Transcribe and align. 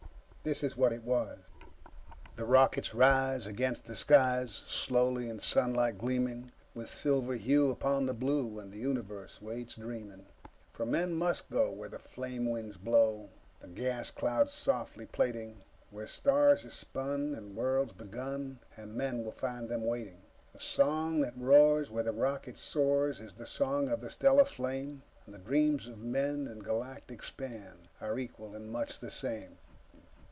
This 0.43 0.63
is 0.63 0.75
what 0.75 0.91
it 0.91 1.03
was: 1.03 1.37
"_The 2.35 2.49
rockets 2.49 2.95
rise 2.95 3.45
against 3.45 3.85
the 3.85 3.95
skies, 3.95 4.51
Slowly; 4.51 5.29
in 5.29 5.37
sunlight 5.37 5.99
gleaming 5.99 6.49
With 6.73 6.89
silver 6.89 7.35
hue 7.35 7.69
upon 7.69 8.07
the 8.07 8.15
blue. 8.15 8.57
And 8.57 8.71
the 8.73 8.79
universe 8.79 9.39
waits, 9.39 9.75
dreaming._ 9.75 10.23
"_For 10.73 10.87
men 10.89 11.13
must 11.13 11.51
go 11.51 11.69
where 11.71 11.89
the 11.89 11.99
flame 11.99 12.49
winds 12.49 12.77
blow, 12.77 13.29
The 13.59 13.67
gas 13.67 14.09
clouds 14.09 14.51
softly 14.51 15.05
plaiting; 15.05 15.61
Where 15.91 16.07
stars 16.07 16.65
are 16.65 16.71
spun 16.71 17.35
and 17.35 17.55
worlds 17.55 17.93
begun, 17.93 18.61
And 18.75 18.95
men 18.95 19.23
will 19.23 19.33
find 19.33 19.69
them 19.69 19.85
waiting._ 19.85 20.57
"_The 20.57 20.63
song 20.63 21.21
that 21.21 21.37
roars 21.37 21.91
where 21.91 22.01
the 22.03 22.13
rocket 22.13 22.57
soars 22.57 23.19
Is 23.19 23.35
the 23.35 23.45
song 23.45 23.89
of 23.89 24.01
the 24.01 24.09
stellar 24.09 24.45
flame; 24.45 25.03
The 25.27 25.37
dreams 25.37 25.87
of 25.87 25.99
Man 25.99 26.47
and 26.47 26.63
galactic 26.63 27.21
span 27.21 27.89
Are 28.01 28.17
equal 28.17 28.55
and 28.55 28.71
much 28.71 28.99
the 28.99 29.11
same. 29.11 29.59